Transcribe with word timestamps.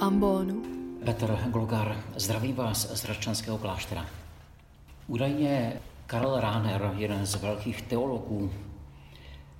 ambonu. 0.00 0.62
Petr 1.04 1.38
Glogar, 1.46 1.96
zdravím 2.16 2.56
vás 2.56 2.90
z 2.92 3.02
Hradčanského 3.02 3.58
kláštera. 3.58 4.06
Údajně 5.06 5.80
Karel 6.06 6.40
Ráner, 6.40 6.94
jeden 6.96 7.26
z 7.26 7.34
velkých 7.34 7.82
teologů, 7.82 8.50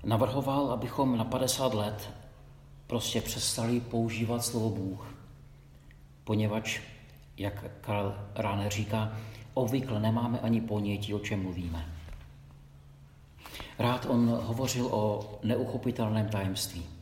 navrhoval, 0.05 0.71
abychom 0.73 1.19
na 1.19 1.25
50 1.25 1.75
let 1.75 2.11
prostě 2.87 3.21
přestali 3.21 3.81
používat 3.81 4.45
slovo 4.45 4.71
Bůh, 4.71 5.15
poněvadž, 6.25 6.81
jak 7.37 7.65
Karel 7.81 8.15
Ráner 8.35 8.73
říká, 8.73 9.13
obvykle 9.55 10.01
nemáme 10.01 10.41
ani 10.41 10.61
ponětí, 10.61 11.15
o 11.15 11.19
čem 11.19 11.43
mluvíme. 11.43 11.87
Rád 13.79 14.07
on 14.09 14.29
hovořil 14.29 14.87
o 14.87 15.39
neuchopitelném 15.43 16.29
tajemství, 16.29 17.00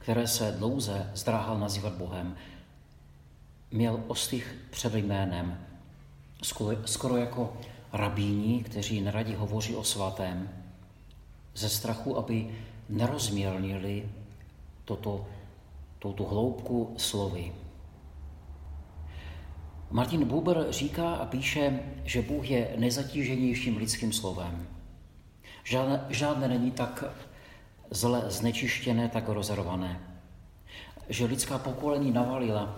které 0.00 0.26
se 0.26 0.52
dlouze 0.52 1.10
zdráhal 1.14 1.58
nazývat 1.58 1.92
Bohem. 1.92 2.36
Měl 3.70 4.04
ostych 4.06 4.56
před 4.70 4.94
jménem, 4.94 5.58
skoro 6.84 7.16
jako 7.16 7.56
rabíni, 7.92 8.64
kteří 8.64 9.00
neradi 9.00 9.34
hovoří 9.34 9.76
o 9.76 9.84
svatém, 9.84 10.48
ze 11.54 11.68
strachu, 11.68 12.18
aby 12.18 12.58
nerozmělnili 12.88 14.08
toto, 14.84 15.26
touto 15.98 16.24
hloubku 16.24 16.94
slovy. 16.98 17.52
Martin 19.90 20.24
Buber 20.24 20.66
říká 20.70 21.14
a 21.14 21.26
píše, 21.26 21.80
že 22.04 22.22
Bůh 22.22 22.50
je 22.50 22.74
nejzatíženějším 22.76 23.76
lidským 23.76 24.12
slovem. 24.12 24.66
Žádné, 25.64 26.04
žádné 26.08 26.48
není 26.48 26.70
tak 26.70 27.04
zle 27.90 28.30
znečištěné, 28.30 29.08
tak 29.08 29.28
rozervané. 29.28 30.00
Že 31.08 31.24
lidská 31.24 31.58
pokolení 31.58 32.12
navalila 32.12 32.76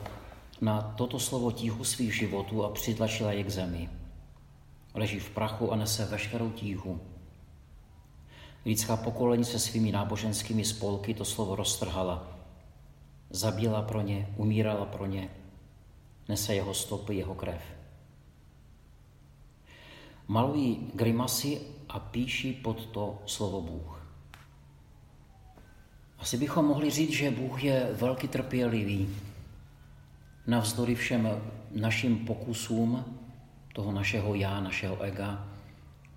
na 0.61 0.83
toto 0.83 1.21
slovo 1.21 1.53
tíhu 1.53 1.85
svých 1.85 2.15
životů 2.17 2.65
a 2.65 2.71
přitlačila 2.71 3.33
je 3.33 3.45
k 3.45 3.51
zemi. 3.51 3.91
Leží 4.95 5.19
v 5.19 5.31
prachu 5.31 5.73
a 5.73 5.77
nese 5.77 6.05
veškerou 6.05 6.51
tíhu. 6.51 7.01
Lidská 8.65 8.97
pokolení 8.97 9.45
se 9.45 9.59
svými 9.59 9.93
náboženskými 9.93 10.65
spolky 10.65 11.15
to 11.15 11.25
slovo 11.25 11.57
roztrhala. 11.57 12.27
Zabila 13.31 13.83
pro 13.83 14.01
ně, 14.01 14.29
umírala 14.37 14.85
pro 14.85 15.07
ně, 15.07 15.31
nese 16.29 16.55
jeho 16.55 16.75
stopy, 16.75 17.15
jeho 17.15 17.35
krev. 17.35 17.63
Malují 20.29 20.91
grimasy 20.95 21.61
a 21.89 21.99
píší 22.01 22.53
pod 22.53 22.87
to 22.87 23.23
slovo 23.27 23.61
Bůh. 23.61 24.02
Asi 26.23 26.37
bychom 26.37 26.65
mohli 26.65 26.91
říct, 26.91 27.13
že 27.13 27.31
Bůh 27.31 27.65
je 27.65 27.89
velký 27.93 28.29
trpělivý. 28.29 29.17
Navzdory 30.47 30.95
všem 30.95 31.29
našim 31.71 32.27
pokusům, 32.27 33.05
toho 33.73 33.93
našeho 33.93 34.35
já, 34.35 34.61
našeho 34.61 35.01
ega, 35.01 35.49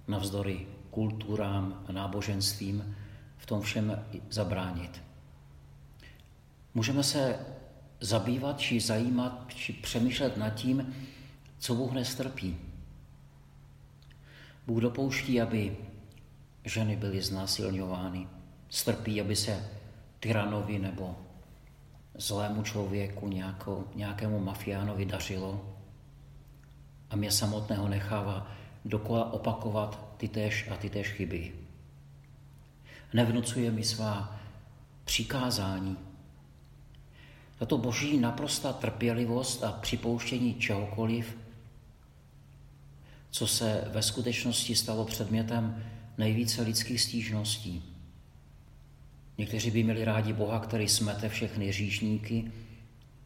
navzdory 0.08 0.68
kulturám 0.92 1.84
a 1.88 1.92
náboženstvím, 1.92 2.96
v 3.38 3.46
tom 3.46 3.62
všem 3.62 4.06
zabránit. 4.30 5.02
Můžeme 6.74 7.04
se 7.04 7.40
zabývat, 8.02 8.60
či 8.60 8.80
zajímat, 8.80 9.54
či 9.56 9.74
přemýšlet 9.74 10.38
nad 10.38 10.50
tím, 10.50 10.96
co 11.58 11.76
Bůh 11.76 11.92
nestrpí. 11.92 12.58
Bůh 14.68 14.82
dopouští, 14.82 15.42
aby 15.42 15.78
ženy 16.66 16.96
byly 16.96 17.22
znásilňovány. 17.22 18.28
Strpí, 18.70 19.22
aby 19.22 19.36
se 19.36 19.70
tyranovi 20.26 20.80
nebo 20.80 21.16
zlému 22.18 22.64
člověku, 22.64 23.28
nějakou, 23.28 23.88
nějakému 23.96 24.40
mafiánovi 24.40 25.06
dařilo. 25.06 25.76
A 27.10 27.16
mě 27.16 27.32
samotného 27.32 27.88
nechává 27.88 28.52
dokola 28.86 29.34
opakovat 29.34 30.16
ty 30.18 30.28
též 30.28 30.68
a 30.72 30.78
ty 30.78 30.90
též 30.90 31.08
chyby. 31.08 31.54
Nevnucuje 33.14 33.72
mi 33.72 33.84
svá 33.84 34.40
přikázání. 35.04 35.98
Tato 37.60 37.78
boží 37.78 38.18
naprostá 38.18 38.74
trpělivost 38.74 39.64
a 39.64 39.72
připouštění 39.72 40.54
čehokoliv, 40.54 41.38
co 43.30 43.48
se 43.48 43.88
ve 43.94 44.02
skutečnosti 44.02 44.76
stalo 44.76 45.06
předmětem 45.06 45.84
nejvíce 46.18 46.62
lidských 46.62 47.02
stížností. 47.02 47.95
Někteří 49.38 49.72
by 49.72 49.84
měli 49.84 50.06
rádi 50.06 50.34
Boha, 50.34 50.60
který 50.60 50.88
smete 50.88 51.30
všechny 51.30 51.72
říšníky, 51.72 52.52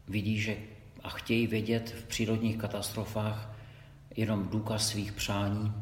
vidí, 0.08 0.40
že 0.40 0.56
a 1.02 1.08
chtějí 1.08 1.46
vědět 1.46 1.94
v 1.98 2.04
přírodních 2.04 2.56
katastrofách 2.56 3.56
jenom 4.16 4.48
důkaz 4.48 4.88
svých 4.88 5.12
přání. 5.12 5.72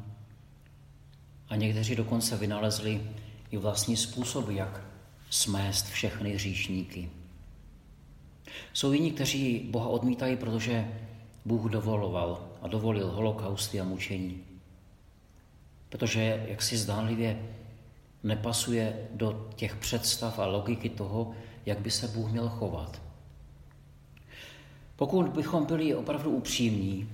A 1.48 1.56
někteří 1.56 1.96
dokonce 1.96 2.36
vynalezli 2.36 3.02
i 3.50 3.56
vlastní 3.56 3.96
způsoby, 3.96 4.56
jak 4.56 4.84
smést 5.30 5.86
všechny 5.86 6.38
říšníky. 6.38 7.10
Jsou 8.72 8.92
jiní, 8.92 9.12
kteří 9.12 9.58
Boha 9.70 9.88
odmítají, 9.88 10.36
protože 10.36 10.88
Bůh 11.44 11.70
dovoloval 11.70 12.48
a 12.62 12.68
dovolil 12.68 13.10
holokausty 13.10 13.80
a 13.80 13.84
mučení. 13.84 14.44
Protože, 15.88 16.44
jak 16.48 16.62
si 16.62 16.76
zdánlivě, 16.76 17.42
nepasuje 18.22 19.08
do 19.14 19.50
těch 19.56 19.76
představ 19.76 20.38
a 20.38 20.46
logiky 20.46 20.88
toho, 20.88 21.32
jak 21.66 21.80
by 21.80 21.90
se 21.90 22.08
Bůh 22.08 22.30
měl 22.30 22.48
chovat. 22.48 23.02
Pokud 24.96 25.28
bychom 25.28 25.66
byli 25.66 25.94
opravdu 25.94 26.30
upřímní, 26.30 27.08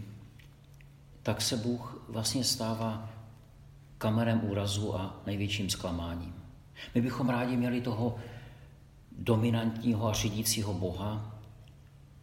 tak 1.22 1.42
se 1.42 1.56
Bůh 1.56 2.04
vlastně 2.08 2.44
stává 2.44 3.10
kamerem 3.98 4.40
úrazu 4.44 4.96
a 4.96 5.20
největším 5.26 5.70
zklamáním. 5.70 6.34
My 6.94 7.00
bychom 7.00 7.28
rádi 7.28 7.56
měli 7.56 7.80
toho 7.80 8.16
dominantního 9.18 10.08
a 10.08 10.12
řídícího 10.12 10.74
Boha, 10.74 11.38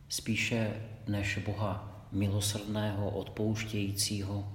spíše 0.10 0.82
než 1.08 1.38
Boha 1.38 2.06
milosrdného, 2.12 3.10
odpouštějícího, 3.10 4.52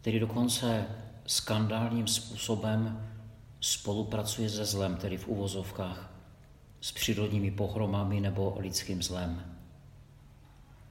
který 0.00 0.20
dokonce 0.20 0.86
skandálním 1.26 2.06
způsobem 2.06 3.08
spolupracuje 3.60 4.50
se 4.50 4.64
zlem, 4.64 4.96
tedy 4.96 5.16
v 5.16 5.28
uvozovkách, 5.28 6.10
s 6.80 6.92
přírodními 6.92 7.50
pohromami 7.50 8.20
nebo 8.20 8.56
lidským 8.58 9.02
zlem. 9.02 9.56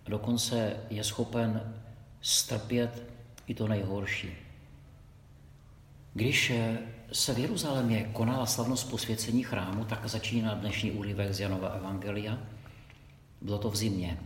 Dokonce 0.05 0.77
je 0.89 1.03
schopen 1.03 1.73
strpět 2.21 3.03
i 3.47 3.55
to 3.55 3.67
nejhorší. 3.67 4.29
Když 6.13 6.53
se 7.11 7.33
v 7.33 7.39
Jeruzalémě 7.39 8.09
konala 8.13 8.45
slavnost 8.45 8.89
posvěcení 8.89 9.43
chrámu, 9.43 9.85
tak 9.85 10.05
začíná 10.05 10.53
dnešní 10.53 10.91
úryvek 10.91 11.33
z 11.33 11.39
Janova 11.39 11.67
Evangelia. 11.69 12.37
Bylo 13.41 13.57
to 13.57 13.69
v 13.69 13.75
zimě. 13.75 14.19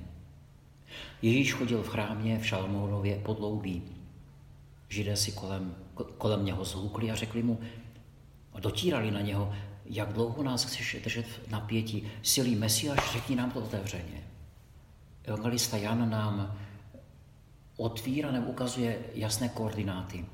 Ježíš 1.22 1.54
chodil 1.54 1.84
v 1.84 1.90
chrámě 1.90 2.40
v 2.40 2.46
Šalmounově 2.46 3.20
podloubí. 3.20 3.97
Židé 4.90 5.16
si 5.16 5.32
kolem, 5.32 5.76
kolem 6.18 6.46
něho 6.46 6.66
zhlukli 6.66 7.12
a 7.12 7.16
řekli 7.16 7.44
mu, 7.44 7.60
dotírali 8.60 9.12
na 9.12 9.22
něho, 9.22 9.54
jak 9.86 10.14
dlouho 10.14 10.44
nás 10.44 10.64
chceš 10.64 10.98
držet 11.04 11.26
v 11.26 11.52
napětí. 11.52 12.12
Silý 12.24 12.56
Mesiáš, 12.56 13.12
řekni 13.12 13.36
nám 13.36 13.52
to 13.52 13.60
otevřeně. 13.60 14.24
Evangelista 15.24 15.78
Jan 15.78 16.10
nám 16.10 16.58
otvírá 17.78 18.32
nebo 18.32 18.48
ukazuje 18.48 19.00
jasné 19.14 19.50
koordináty 19.50 20.26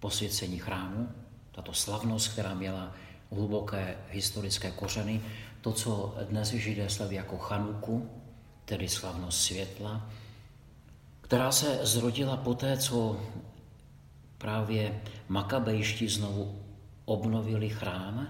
posvěcení 0.00 0.58
chrámu, 0.58 1.08
tato 1.52 1.72
slavnost, 1.72 2.28
která 2.28 2.54
měla 2.54 2.92
hluboké 3.30 3.96
historické 4.10 4.70
kořeny, 4.70 5.22
to, 5.60 5.72
co 5.72 6.16
dnes 6.28 6.48
židé 6.48 6.90
slaví 6.90 7.16
jako 7.16 7.38
Chanuku, 7.38 8.10
tedy 8.64 8.88
slavnost 8.88 9.40
světla, 9.40 10.10
která 11.20 11.52
se 11.52 11.78
zrodila 11.82 12.36
poté, 12.36 12.76
co 12.76 13.20
právě 14.42 15.00
Makabejští 15.28 16.08
znovu 16.08 16.62
obnovili 17.04 17.68
chrám 17.68 18.28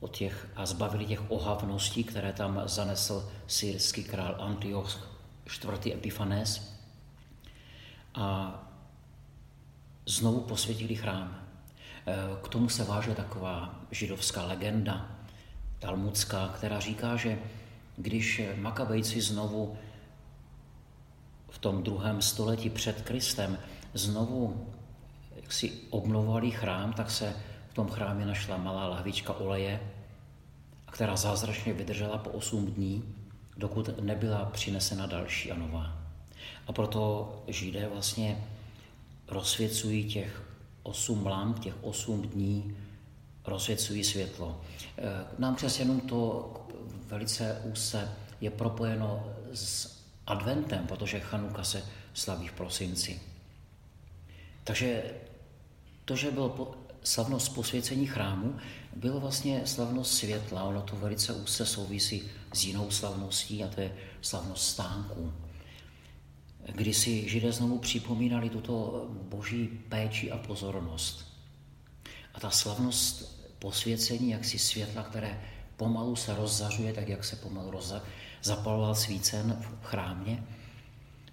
od 0.00 0.16
těch, 0.16 0.48
a 0.56 0.66
zbavili 0.66 1.06
těch 1.06 1.30
ohavností, 1.30 2.04
které 2.04 2.32
tam 2.32 2.62
zanesl 2.64 3.30
syrský 3.46 4.04
král 4.04 4.36
Antioch 4.38 5.08
IV. 5.46 5.86
Epifanes 5.86 6.74
a 8.14 8.54
znovu 10.06 10.40
posvětili 10.40 10.94
chrám. 10.94 11.46
E, 12.06 12.14
k 12.42 12.48
tomu 12.48 12.68
se 12.68 12.84
váže 12.84 13.14
taková 13.14 13.80
židovská 13.90 14.44
legenda, 14.44 15.10
talmudská, 15.78 16.48
která 16.48 16.80
říká, 16.80 17.16
že 17.16 17.38
když 17.96 18.42
Makabejci 18.56 19.20
znovu 19.20 19.78
v 21.50 21.58
tom 21.58 21.82
druhém 21.82 22.22
století 22.22 22.70
před 22.70 23.02
Kristem 23.02 23.58
znovu 23.94 24.74
jak 25.44 25.52
si 25.52 25.72
obnovovali 25.90 26.50
chrám, 26.50 26.92
tak 26.92 27.10
se 27.10 27.36
v 27.70 27.74
tom 27.74 27.88
chrámě 27.88 28.26
našla 28.26 28.56
malá 28.56 28.88
lahvička 28.88 29.32
oleje, 29.32 29.80
která 30.92 31.16
zázračně 31.16 31.72
vydržela 31.72 32.18
po 32.18 32.30
8 32.30 32.66
dní 32.66 33.14
dokud 33.56 34.00
nebyla 34.00 34.44
přinesena 34.44 35.06
další 35.06 35.52
a 35.52 35.56
nová. 35.56 35.98
A 36.66 36.72
proto 36.72 37.32
Židé 37.48 37.88
vlastně 37.88 38.44
rozsvěcují 39.28 40.04
těch 40.04 40.42
osm 40.82 41.26
lamp, 41.26 41.58
těch 41.58 41.74
osm 41.84 42.22
dní, 42.22 42.76
rozsvěcují 43.46 44.04
světlo. 44.04 44.60
Eh, 44.98 45.02
nám 45.38 45.54
přes 45.54 45.78
jenom 45.78 46.00
to 46.00 46.50
velice 47.06 47.62
úse 47.64 48.12
je 48.40 48.50
propojeno 48.50 49.26
s 49.54 49.98
adventem, 50.26 50.86
protože 50.86 51.20
Chanuka 51.20 51.64
se 51.64 51.84
slaví 52.14 52.48
v 52.48 52.52
prosinci. 52.52 53.20
Takže 54.64 55.02
to, 56.04 56.16
že 56.16 56.30
bylo 56.30 56.74
slavnost 57.02 57.54
posvěcení 57.54 58.06
chrámu, 58.06 58.56
bylo 58.96 59.20
vlastně 59.20 59.62
slavnost 59.64 60.14
světla. 60.14 60.64
Ono 60.64 60.82
to 60.82 60.96
velice 60.96 61.32
úzce 61.32 61.66
souvisí 61.66 62.22
s 62.52 62.64
jinou 62.64 62.90
slavností 62.90 63.64
a 63.64 63.68
to 63.68 63.80
je 63.80 63.96
slavnost 64.20 64.68
stánků. 64.68 65.32
Kdy 66.72 66.94
si 66.94 67.28
židé 67.28 67.52
znovu 67.52 67.78
připomínali 67.78 68.50
tuto 68.50 69.06
boží 69.10 69.66
péči 69.88 70.30
a 70.30 70.38
pozornost. 70.38 71.24
A 72.34 72.40
ta 72.40 72.50
slavnost 72.50 73.40
posvěcení, 73.58 74.30
jak 74.30 74.44
si 74.44 74.58
světla, 74.58 75.02
které 75.02 75.40
pomalu 75.76 76.16
se 76.16 76.34
rozzařuje, 76.34 76.92
tak 76.92 77.08
jak 77.08 77.24
se 77.24 77.36
pomalu 77.36 77.80
zapaloval 78.42 78.94
svícen 78.94 79.58
v 79.60 79.84
chrámě, 79.84 80.44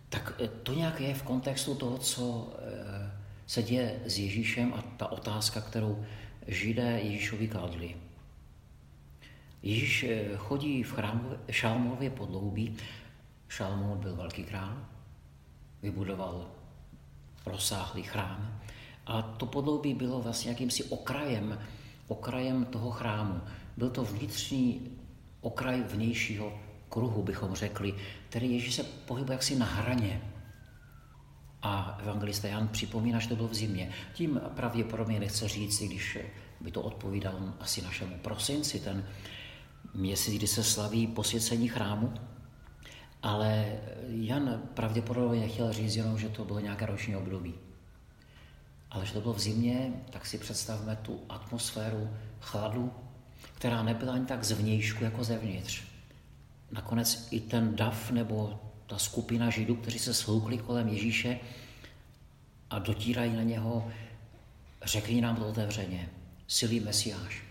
tak 0.10 0.34
to 0.64 0.74
nějak 0.74 1.02
je 1.02 1.14
v 1.14 1.24
kontextu 1.24 1.76
toho, 1.76 1.98
co 1.98 2.54
eh, 2.60 3.11
se 3.52 3.64
děje 3.64 4.00
s 4.06 4.18
Ježíšem 4.18 4.74
a 4.74 4.82
ta 4.82 5.12
otázka, 5.12 5.62
kterou 5.62 6.06
židé 6.48 7.00
Ježíšovi 7.04 7.48
kladli. 7.48 7.96
Ježíš 9.64 10.04
eh, 10.04 10.38
chodí 10.38 10.84
v 10.84 10.92
chrámu, 10.92 11.30
Šalmově 11.50 12.10
podloubí. 12.10 12.78
Šalmon 13.48 13.98
byl 13.98 14.16
velký 14.16 14.44
král, 14.44 14.78
vybudoval 15.82 16.48
rozsáhlý 17.46 18.04
chrám. 18.04 18.60
A 19.06 19.22
to 19.22 19.46
podloubí 19.46 19.94
bylo 19.94 20.22
vlastně 20.22 20.52
jakýmsi 20.52 20.84
okrajem, 20.84 21.60
okrajem 22.08 22.66
toho 22.66 22.92
chrámu. 22.92 23.42
Byl 23.78 23.90
to 23.90 24.04
vnitřní 24.04 24.98
okraj 25.42 25.84
vnějšího 25.84 26.54
kruhu, 26.90 27.24
bychom 27.24 27.56
řekli, 27.56 27.96
který 28.30 28.54
Ježíš 28.54 28.76
se 28.76 28.84
pohybuje 28.84 29.34
jaksi 29.34 29.56
na 29.56 29.66
hraně 29.66 30.31
a 31.64 31.98
evangelista 32.02 32.48
Jan 32.48 32.68
připomíná, 32.68 33.20
že 33.20 33.30
to 33.30 33.36
bylo 33.36 33.48
v 33.48 33.54
zimě. 33.54 33.92
Tím 34.14 34.42
pravděpodobně 34.56 35.20
nechce 35.20 35.48
říct, 35.48 35.82
když 35.82 36.18
by 36.62 36.72
to 36.72 36.82
odpovídalo 36.82 37.40
asi 37.60 37.82
našemu 37.82 38.18
prosinci, 38.18 38.80
ten 38.80 39.06
měsíc, 39.94 40.36
kdy 40.36 40.48
se 40.48 40.64
slaví 40.64 41.08
posvěcení 41.08 41.68
chrámu, 41.68 42.14
ale 43.24 43.80
Jan 44.08 44.62
pravděpodobně 44.74 45.48
chtěl 45.48 45.74
říct 45.74 45.96
jenom, 45.96 46.20
že 46.20 46.30
to 46.30 46.46
bylo 46.46 46.60
nějaké 46.60 46.86
roční 46.86 47.16
období. 47.16 47.54
Ale 48.92 49.06
že 49.06 49.14
to 49.14 49.22
bylo 49.22 49.34
v 49.34 49.40
zimě, 49.40 49.94
tak 50.10 50.26
si 50.26 50.38
představme 50.38 50.96
tu 50.96 51.20
atmosféru 51.30 52.10
chladu, 52.40 52.94
která 53.56 53.84
nebyla 53.84 54.14
ani 54.14 54.26
tak 54.26 54.44
zvnějšku 54.44 55.04
jako 55.04 55.24
zevnitř. 55.24 55.82
Nakonec 56.72 57.28
i 57.32 57.40
ten 57.40 57.76
dav 57.76 58.12
nebo 58.12 58.60
ta 58.92 58.98
skupina 58.98 59.50
židů, 59.50 59.76
kteří 59.76 60.00
se 60.00 60.14
sloukli 60.14 60.58
kolem 60.58 60.88
Ježíše 60.88 61.40
a 62.70 62.80
dotírají 62.80 63.36
na 63.36 63.44
něho, 63.44 63.92
řekni 64.84 65.22
nám 65.22 65.36
to 65.36 65.48
otevřeně, 65.48 66.10
silý 66.48 66.80
Mesiáš. 66.80 67.44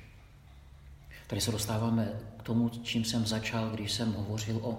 Tady 1.27 1.41
se 1.41 1.51
dostáváme 1.51 2.13
k 2.39 2.43
tomu, 2.43 2.69
čím 2.69 3.05
jsem 3.05 3.27
začal, 3.27 3.71
když 3.71 3.93
jsem 3.93 4.13
hovořil 4.13 4.57
o 4.63 4.79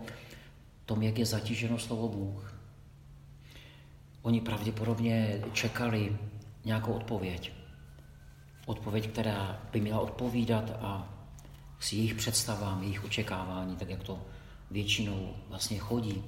tom, 0.86 1.02
jak 1.02 1.18
je 1.18 1.26
zatíženo 1.26 1.80
slovo 1.80 2.08
Bůh. 2.08 2.54
Oni 4.22 4.42
pravděpodobně 4.42 5.42
čekali 5.54 6.18
nějakou 6.66 6.94
odpověď. 6.94 7.52
Odpověď, 8.66 9.08
která 9.08 9.62
by 9.72 9.82
měla 9.82 10.00
odpovídat 10.00 10.70
a 10.82 11.10
s 11.80 11.94
jejich 11.94 12.16
představám, 12.16 12.84
jejich 12.84 13.04
očekávání, 13.04 13.76
tak 13.76 13.90
jak 13.90 14.04
to 14.04 14.22
většinou 14.72 15.36
vlastně 15.50 15.78
chodí. 15.78 16.24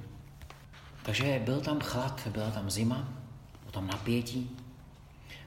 Takže 1.03 1.41
byl 1.45 1.61
tam 1.61 1.79
chlad, 1.79 2.27
byla 2.27 2.51
tam 2.51 2.69
zima, 2.69 3.13
bylo 3.59 3.71
tam 3.71 3.87
napětí, 3.87 4.49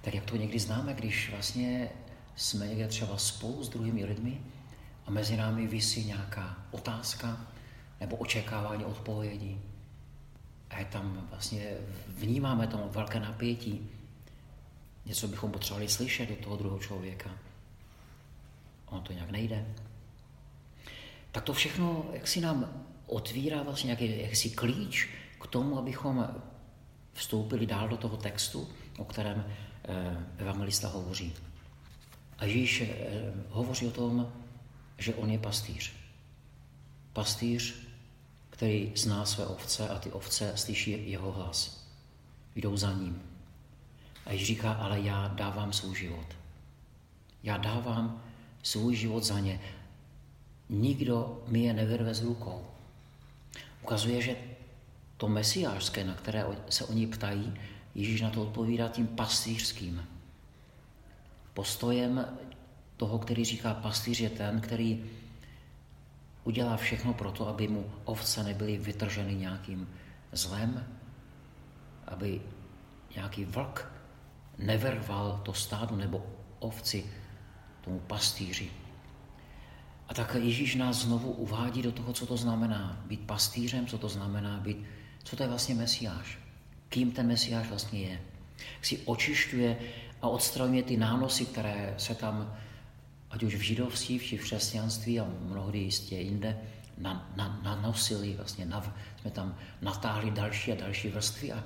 tak 0.02 0.14
jak 0.14 0.24
to 0.24 0.36
někdy 0.36 0.58
známe, 0.58 0.94
když 0.94 1.30
vlastně 1.30 1.88
jsme 2.36 2.66
někde 2.66 2.88
třeba 2.88 3.18
spolu 3.18 3.64
s 3.64 3.68
druhými 3.68 4.04
lidmi 4.04 4.40
a 5.06 5.10
mezi 5.10 5.36
námi 5.36 5.66
vysí 5.66 6.04
nějaká 6.04 6.56
otázka 6.70 7.46
nebo 8.00 8.16
očekávání 8.16 8.84
odpovědi. 8.84 9.60
A 10.70 10.78
je 10.78 10.84
tam 10.84 11.26
vlastně, 11.30 11.76
vnímáme 12.08 12.66
tam 12.66 12.88
velké 12.88 13.20
napětí. 13.20 13.90
Něco 15.06 15.28
bychom 15.28 15.52
potřebovali 15.52 15.88
slyšet 15.88 16.30
od 16.30 16.38
toho 16.38 16.56
druhého 16.56 16.78
člověka. 16.78 17.30
Ono 18.86 19.00
to 19.00 19.12
nějak 19.12 19.30
nejde. 19.30 19.66
Tak 21.32 21.44
to 21.44 21.52
všechno, 21.52 22.06
jak 22.12 22.28
si 22.28 22.40
nám 22.40 22.84
otvírá 23.06 23.62
vlastně 23.62 23.86
nějaký 23.86 24.22
jaksi 24.22 24.50
klíč 24.50 25.08
k 25.40 25.46
tomu, 25.46 25.78
abychom 25.78 26.28
vstoupili 27.12 27.66
dál 27.66 27.88
do 27.88 27.96
toho 27.96 28.16
textu, 28.16 28.68
o 28.98 29.04
kterém 29.04 29.44
eh, 29.84 30.16
evangelista 30.38 30.88
hovoří. 30.88 31.34
A 32.38 32.44
Ježíš 32.44 32.80
eh, 32.80 33.32
hovoří 33.50 33.86
o 33.86 33.90
tom, 33.90 34.32
že 34.98 35.14
on 35.14 35.30
je 35.30 35.38
pastýř. 35.38 35.92
Pastýř, 37.12 37.74
který 38.50 38.92
zná 38.96 39.26
své 39.26 39.46
ovce 39.46 39.88
a 39.88 39.98
ty 39.98 40.12
ovce 40.12 40.52
slyší 40.56 41.10
jeho 41.10 41.32
hlas. 41.32 41.86
Jdou 42.54 42.76
za 42.76 42.92
ním. 42.92 43.22
A 44.26 44.32
Ježíš 44.32 44.46
říká, 44.46 44.72
ale 44.72 45.00
já 45.00 45.28
dávám 45.28 45.72
svůj 45.72 45.96
život. 45.96 46.26
Já 47.42 47.56
dávám 47.56 48.22
svůj 48.62 48.96
život 48.96 49.24
za 49.24 49.40
ně. 49.40 49.60
Nikdo 50.68 51.44
mi 51.46 51.62
je 51.62 51.72
nevyrve 51.72 52.14
z 52.14 52.22
rukou. 52.22 52.66
Ukazuje, 53.82 54.22
že 54.22 54.36
to 55.16 55.28
mesiářské, 55.28 56.04
na 56.04 56.14
které 56.14 56.44
se 56.70 56.84
oni 56.84 57.06
ptají, 57.06 57.54
Ježíš 57.94 58.20
na 58.20 58.30
to 58.30 58.42
odpovídá 58.42 58.88
tím 58.88 59.06
pastýřským. 59.06 60.06
Postojem 61.54 62.26
toho, 62.96 63.18
který 63.18 63.44
říká 63.44 63.74
pastýř 63.74 64.20
je 64.20 64.30
ten, 64.30 64.60
který 64.60 65.04
udělá 66.44 66.76
všechno 66.76 67.14
pro 67.14 67.32
to, 67.32 67.48
aby 67.48 67.68
mu 67.68 67.90
ovce 68.04 68.42
nebyly 68.42 68.78
vytrženy 68.78 69.34
nějakým 69.34 69.88
zlem, 70.32 70.86
aby 72.06 72.42
nějaký 73.14 73.44
vlk 73.44 73.92
neverval 74.58 75.40
to 75.44 75.54
stádu 75.54 75.96
nebo 75.96 76.26
ovci 76.58 77.06
tomu 77.80 77.98
pastýři. 77.98 78.70
A 80.08 80.14
tak 80.14 80.34
Ježíš 80.34 80.74
nás 80.74 80.96
znovu 80.96 81.30
uvádí 81.30 81.82
do 81.82 81.92
toho, 81.92 82.12
co 82.12 82.26
to 82.26 82.36
znamená 82.36 83.02
být 83.06 83.20
pastýřem, 83.20 83.86
co 83.86 83.98
to 83.98 84.08
znamená 84.08 84.60
být 84.60 84.84
co 85.26 85.36
to 85.36 85.42
je 85.42 85.48
vlastně 85.48 85.74
Mesiáš? 85.74 86.38
Kým 86.88 87.12
ten 87.12 87.26
Mesiáš 87.26 87.68
vlastně 87.68 88.00
je? 88.00 88.20
Si 88.82 88.98
očišťuje 88.98 89.78
a 90.22 90.28
odstraňuje 90.28 90.82
ty 90.82 90.96
nánosy, 90.96 91.46
které 91.46 91.94
se 91.98 92.14
tam, 92.14 92.56
ať 93.30 93.42
už 93.42 93.54
v 93.54 93.60
židovství, 93.60 94.18
či 94.18 94.38
v 94.38 94.42
křesťanství 94.42 95.20
a 95.20 95.26
mnohdy 95.40 95.78
jistě 95.78 96.16
jinde, 96.16 96.58
na, 96.98 97.30
na, 97.36 97.60
nanosili, 97.62 98.34
vlastně 98.36 98.66
nav, 98.66 98.90
jsme 99.20 99.30
tam 99.30 99.56
natáhli 99.82 100.30
další 100.30 100.72
a 100.72 100.80
další 100.80 101.08
vrstvy 101.08 101.52
a, 101.52 101.64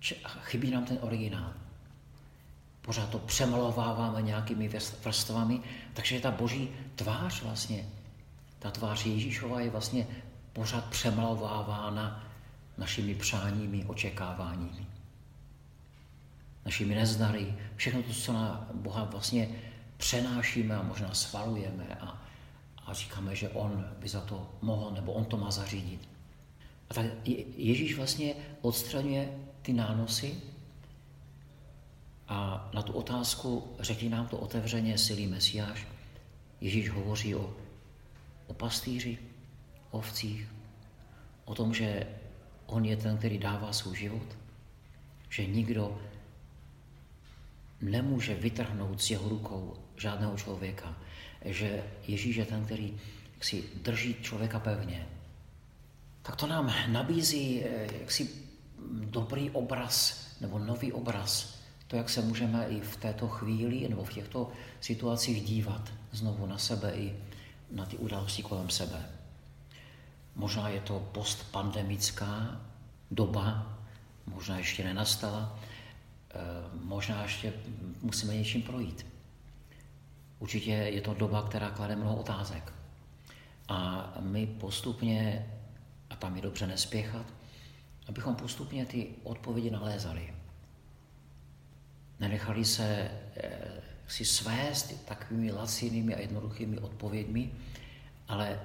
či, 0.00 0.16
a 0.24 0.28
chybí 0.28 0.70
nám 0.70 0.84
ten 0.84 0.98
originál. 1.00 1.52
Pořád 2.82 3.08
to 3.08 3.18
přemalováváme 3.18 4.22
nějakými 4.22 4.70
vrstvami, 5.04 5.60
takže 5.94 6.20
ta 6.20 6.30
boží 6.30 6.68
tvář 6.96 7.42
vlastně, 7.42 7.84
ta 8.58 8.70
tvář 8.70 9.06
Ježíšova 9.06 9.60
je 9.60 9.70
vlastně 9.70 10.06
pořád 10.52 10.84
přemalovávána 10.84 12.31
našimi 12.82 13.14
přáními, 13.14 13.84
očekáváními, 13.84 14.86
našimi 16.64 16.94
nezdary, 16.94 17.54
všechno 17.76 18.02
to, 18.02 18.12
co 18.12 18.32
na 18.32 18.70
Boha 18.74 19.04
vlastně 19.04 19.48
přenášíme 19.96 20.74
a 20.74 20.82
možná 20.82 21.14
svalujeme 21.14 21.86
a, 22.00 22.22
a 22.86 22.92
říkáme, 22.92 23.36
že 23.36 23.48
On 23.48 23.86
by 23.98 24.08
za 24.08 24.20
to 24.20 24.50
mohl, 24.62 24.90
nebo 24.90 25.12
On 25.12 25.24
to 25.24 25.36
má 25.36 25.50
zařídit. 25.50 26.08
A 26.90 26.94
tak 26.94 27.06
Ježíš 27.56 27.96
vlastně 27.96 28.34
odstraňuje 28.60 29.38
ty 29.62 29.72
nánosy 29.72 30.34
a 32.28 32.70
na 32.74 32.82
tu 32.82 32.92
otázku, 32.92 33.76
řekni 33.80 34.08
nám 34.08 34.26
to 34.26 34.38
otevřeně, 34.38 34.98
silý 34.98 35.26
Mesiáš, 35.26 35.86
Ježíš 36.60 36.90
hovoří 36.90 37.34
o, 37.34 37.54
o 38.46 38.54
pastýři, 38.54 39.18
ovcích, 39.90 40.48
o 41.44 41.54
tom, 41.54 41.74
že 41.74 42.06
On 42.66 42.84
je 42.84 42.96
ten, 42.96 43.18
který 43.18 43.38
dává 43.38 43.72
svůj 43.72 43.96
život, 43.96 44.36
že 45.28 45.46
nikdo 45.46 46.00
nemůže 47.80 48.34
vytrhnout 48.34 49.02
z 49.02 49.10
jeho 49.10 49.28
rukou 49.28 49.76
žádného 49.96 50.36
člověka, 50.36 50.96
že 51.44 51.84
Ježíš 52.06 52.36
je 52.36 52.44
ten, 52.44 52.64
který 52.64 53.00
si 53.40 53.64
drží 53.82 54.16
člověka 54.22 54.60
pevně, 54.60 55.06
tak 56.22 56.36
to 56.36 56.46
nám 56.46 56.74
nabízí 56.88 57.64
eh, 57.64 57.88
jaksi 58.00 58.30
dobrý 58.94 59.50
obraz 59.50 60.26
nebo 60.40 60.58
nový 60.58 60.92
obraz. 60.92 61.58
To, 61.86 61.96
jak 61.96 62.10
se 62.10 62.22
můžeme 62.22 62.66
i 62.68 62.80
v 62.80 62.96
této 62.96 63.28
chvíli 63.28 63.88
nebo 63.88 64.04
v 64.04 64.12
těchto 64.12 64.52
situacích 64.80 65.44
dívat 65.44 65.92
znovu 66.12 66.46
na 66.46 66.58
sebe 66.58 66.92
i 66.94 67.16
na 67.70 67.86
ty 67.86 67.96
události 67.96 68.42
kolem 68.42 68.70
sebe. 68.70 69.08
Možná 70.36 70.68
je 70.68 70.80
to 70.80 71.08
postpandemická 71.12 72.60
doba, 73.10 73.76
možná 74.26 74.58
ještě 74.58 74.84
nenastala, 74.84 75.58
eh, 76.30 76.38
možná 76.84 77.22
ještě 77.22 77.52
musíme 78.02 78.36
něčím 78.36 78.62
projít. 78.62 79.06
Určitě 80.38 80.70
je 80.70 81.00
to 81.00 81.14
doba, 81.14 81.42
která 81.42 81.70
klade 81.70 81.96
mnoho 81.96 82.16
otázek. 82.16 82.72
A 83.68 84.12
my 84.20 84.46
postupně, 84.46 85.46
a 86.10 86.16
tam 86.16 86.36
je 86.36 86.42
dobře 86.42 86.66
nespěchat, 86.66 87.26
abychom 88.08 88.34
postupně 88.34 88.86
ty 88.86 89.08
odpovědi 89.22 89.70
nalézali. 89.70 90.34
Nenechali 92.20 92.64
se 92.64 93.10
eh, 93.36 93.82
si 94.08 94.24
svést 94.24 95.04
takovými 95.04 95.52
lacinými 95.52 96.14
a 96.14 96.20
jednoduchými 96.20 96.78
odpověďmi, 96.78 97.52
ale 98.28 98.60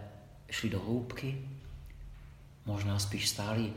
šli 0.50 0.70
do 0.70 0.80
hloubky, 0.80 1.50
možná 2.68 3.00
spíš 3.00 3.30
stáli 3.30 3.74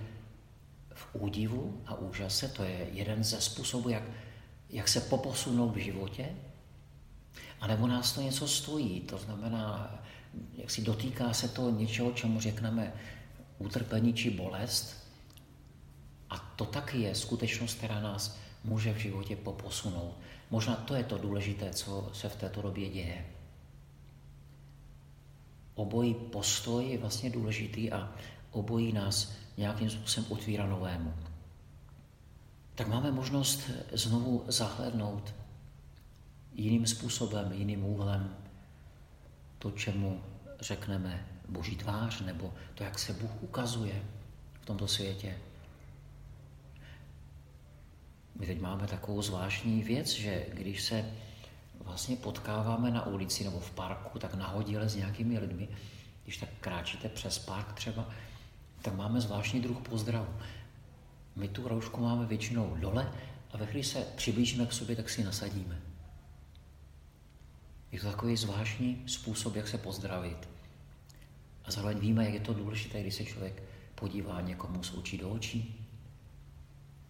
v 0.94 1.06
údivu 1.12 1.82
a 1.86 1.94
úžase, 1.94 2.48
to 2.48 2.64
je 2.64 2.88
jeden 2.92 3.24
ze 3.24 3.40
způsobů, 3.40 3.88
jak, 3.88 4.02
jak 4.70 4.88
se 4.88 5.00
poposunout 5.00 5.70
v 5.70 5.78
životě, 5.78 6.28
anebo 7.60 7.86
nás 7.86 8.12
to 8.12 8.20
něco 8.20 8.48
stojí, 8.48 9.00
to 9.00 9.18
znamená, 9.18 9.94
jak 10.56 10.70
si 10.70 10.82
dotýká 10.82 11.32
se 11.32 11.48
to 11.48 11.70
něčeho, 11.70 12.12
čemu 12.12 12.40
řekneme 12.40 12.92
utrpení 13.58 14.14
či 14.14 14.30
bolest. 14.30 15.06
A 16.30 16.38
to 16.38 16.64
taky 16.64 17.00
je 17.00 17.14
skutečnost, 17.14 17.74
která 17.74 18.00
nás 18.00 18.38
může 18.64 18.92
v 18.92 18.98
životě 18.98 19.36
poposunout. 19.36 20.14
Možná 20.50 20.74
to 20.76 20.94
je 20.94 21.04
to 21.04 21.18
důležité, 21.18 21.70
co 21.70 22.10
se 22.12 22.28
v 22.28 22.36
této 22.36 22.62
době 22.62 22.88
děje. 22.88 23.26
Obojí 25.74 26.14
postoj 26.14 26.84
je 26.84 26.98
vlastně 26.98 27.30
důležitý 27.30 27.92
a 27.92 28.12
obojí 28.50 28.92
nás 28.92 29.32
nějakým 29.56 29.90
způsobem 29.90 30.32
otvírá 30.32 30.66
novému. 30.66 31.14
Tak 32.74 32.88
máme 32.88 33.12
možnost 33.12 33.70
znovu 33.92 34.44
zahlednout 34.48 35.34
jiným 36.52 36.86
způsobem, 36.86 37.52
jiným 37.52 37.84
úhlem 37.84 38.36
to, 39.58 39.70
čemu 39.70 40.22
řekneme 40.60 41.26
boží 41.48 41.76
tvář, 41.76 42.20
nebo 42.20 42.54
to, 42.74 42.84
jak 42.84 42.98
se 42.98 43.12
Bůh 43.12 43.42
ukazuje 43.42 44.02
v 44.60 44.66
tomto 44.66 44.88
světě. 44.88 45.38
My 48.34 48.46
teď 48.46 48.60
máme 48.60 48.86
takovou 48.86 49.22
zvláštní 49.22 49.82
věc, 49.82 50.08
že 50.08 50.46
když 50.54 50.82
se 50.82 51.10
vlastně 51.84 52.16
potkáváme 52.16 52.90
na 52.90 53.06
ulici 53.06 53.44
nebo 53.44 53.60
v 53.60 53.70
parku, 53.70 54.18
tak 54.18 54.34
nahodile 54.34 54.88
s 54.88 54.96
nějakými 54.96 55.38
lidmi, 55.38 55.68
když 56.24 56.36
tak 56.36 56.48
kráčíte 56.60 57.08
přes 57.08 57.38
park 57.38 57.72
třeba, 57.72 58.08
tak 58.82 58.94
máme 58.94 59.20
zvláštní 59.20 59.60
druh 59.60 59.78
pozdravu. 59.78 60.34
My 61.36 61.48
tu 61.48 61.68
roušku 61.68 62.00
máme 62.00 62.26
většinou 62.26 62.76
dole 62.80 63.12
a 63.52 63.56
ve 63.56 63.66
chvíli 63.66 63.84
se 63.84 64.06
přiblížíme 64.16 64.66
k 64.66 64.72
sobě, 64.72 64.96
tak 64.96 65.10
si 65.10 65.24
nasadíme. 65.24 65.80
Je 67.92 68.00
to 68.00 68.06
takový 68.06 68.36
zvláštní 68.36 69.02
způsob, 69.06 69.56
jak 69.56 69.68
se 69.68 69.78
pozdravit. 69.78 70.48
A 71.64 71.70
zároveň 71.70 71.98
víme, 71.98 72.24
jak 72.24 72.34
je 72.34 72.40
to 72.40 72.54
důležité, 72.54 73.00
když 73.00 73.14
se 73.14 73.24
člověk 73.24 73.62
podívá 73.94 74.40
někomu 74.40 74.82
z 74.82 74.94
očí 74.94 75.18
do 75.18 75.30
očí, 75.30 75.86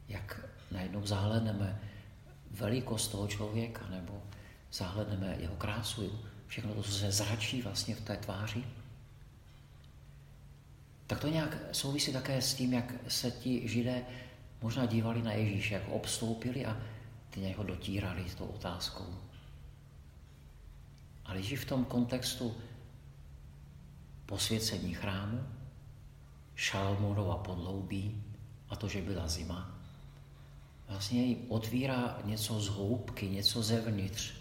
jak 0.09 0.47
najednou 0.71 1.07
zahledneme 1.07 1.81
velikost 2.51 3.09
toho 3.09 3.29
člověka, 3.29 3.87
nebo 3.91 4.23
zahledneme 4.73 5.37
jeho 5.41 5.55
krásu, 5.55 6.21
všechno 6.47 6.75
to, 6.75 6.83
co 6.83 6.93
se 6.93 7.13
zračí 7.13 7.63
vlastně 7.63 7.95
v 7.95 8.01
té 8.01 8.17
tváři. 8.17 8.65
Tak 11.11 11.21
to 11.21 11.29
nějak 11.29 11.59
souvisí 11.73 12.13
také 12.13 12.43
s 12.43 12.55
tím, 12.55 12.73
jak 12.73 12.95
se 13.09 13.31
ti 13.31 13.69
židé 13.69 14.03
možná 14.63 14.87
dívali 14.87 15.23
na 15.23 15.33
Ježíše, 15.33 15.75
jak 15.75 15.89
obstoupili 15.89 16.67
a 16.67 16.77
ty 17.31 17.41
nějak 17.41 17.59
ho 17.59 17.65
dotírali 17.65 18.31
s 18.31 18.35
tou 18.35 18.45
otázkou. 18.45 19.15
Ale 21.25 21.37
Ježíš 21.37 21.61
v 21.61 21.65
tom 21.65 21.85
kontextu 21.85 22.57
posvěcení 24.27 24.95
chrámu, 24.95 25.47
Šalmonova 26.55 27.37
podloubí 27.37 28.23
a 28.69 28.77
to, 28.77 28.89
že 28.89 29.03
byla 29.03 29.29
zima, 29.29 29.79
vlastně 30.89 31.25
jí 31.25 31.37
otvírá 31.49 32.19
něco 32.25 32.61
z 32.61 32.69
hloubky, 32.69 33.29
něco 33.29 33.63
zevnitř. 33.63 34.33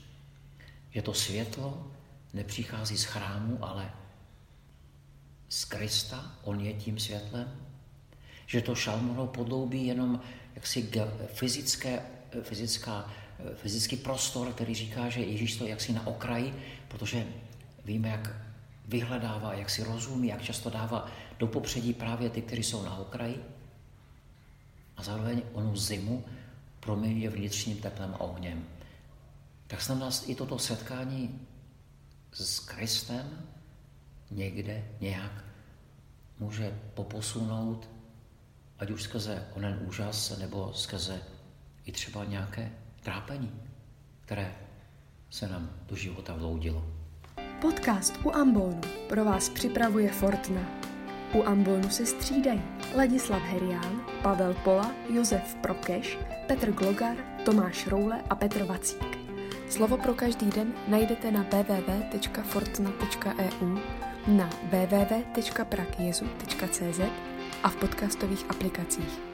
Že 0.90 1.02
to 1.02 1.14
světlo 1.14 1.92
nepřichází 2.34 2.98
z 2.98 3.04
chrámu, 3.04 3.58
ale 3.62 3.92
z 5.50 5.66
Krista, 5.66 6.32
on 6.44 6.60
je 6.60 6.74
tím 6.74 7.00
světlem. 7.00 7.52
Že 8.46 8.62
to 8.62 8.76
šalmonou 8.76 9.28
podloubí 9.28 9.88
jenom 9.88 10.22
jaksi 10.56 10.92
fyzické, 11.34 12.02
fyzická, 12.42 13.14
fyzický 13.56 13.96
prostor, 13.96 14.54
který 14.54 14.76
říká, 14.76 15.10
že 15.10 15.22
Ježíš 15.22 15.56
to 15.56 15.68
jaksi 15.68 15.94
na 15.94 16.08
okraji, 16.08 16.54
protože 16.88 17.28
víme, 17.86 18.10
jak 18.10 18.36
vyhledává, 18.88 19.54
jak 19.54 19.70
si 19.70 19.84
rozumí, 19.84 20.28
jak 20.28 20.42
často 20.42 20.70
dává 20.70 21.12
do 21.40 21.48
popředí 21.48 21.94
právě 21.94 22.30
ty, 22.30 22.42
kteří 22.42 22.64
jsou 22.64 22.84
na 22.84 22.98
okraji. 22.98 23.44
A 24.98 25.04
zároveň 25.04 25.42
onu 25.54 25.76
zimu 25.76 26.26
proměňuje 26.80 27.30
vnitřním 27.30 27.78
teplem 27.78 28.14
a 28.14 28.20
ohněm. 28.20 28.66
Tak 29.68 29.82
snad 29.82 30.00
nás 30.00 30.30
i 30.30 30.36
toto 30.36 30.60
setkání 30.60 31.40
s 32.34 32.60
Kristem 32.60 33.50
někde, 34.32 34.86
nějak 35.00 35.44
může 36.40 36.80
poposunout, 36.94 37.90
ať 38.80 38.92
už 38.92 39.04
skrze 39.04 39.48
onen 39.56 39.80
úžas, 39.88 40.38
nebo 40.40 40.74
skrze 40.74 41.22
i 41.86 41.92
třeba 41.92 42.26
nějaké 42.26 42.72
trápení, 43.02 43.52
které 44.22 44.56
se 45.30 45.48
nám 45.48 45.70
do 45.88 45.96
života 45.96 46.34
vloudilo. 46.34 46.86
Podcast 47.62 48.14
u 48.24 48.32
Ambonu 48.32 48.82
pro 49.10 49.26
vás 49.26 49.50
připravuje 49.50 50.12
Fortna. 50.12 50.62
U 51.34 51.44
Ambonu 51.44 51.90
se 51.90 52.06
střídají 52.06 52.62
Ladislav 52.96 53.42
Herián, 53.42 54.06
Pavel 54.22 54.54
Pola, 54.54 54.92
Josef 55.14 55.56
Prokeš, 55.56 56.18
Petr 56.48 56.72
Glogar, 56.72 57.18
Tomáš 57.46 57.88
Roule 57.88 58.22
a 58.30 58.36
Petr 58.36 58.64
Vacík. 58.64 59.20
Slovo 59.70 59.98
pro 59.98 60.14
každý 60.14 60.50
den 60.50 60.74
najdete 60.88 61.32
na 61.32 61.44
www.fortna.eu, 61.44 62.60
na 64.28 64.50
www.prakjezu.cz 64.72 67.02
a 67.64 67.70
v 67.70 67.76
podcastových 67.76 68.46
aplikacích. 68.50 69.29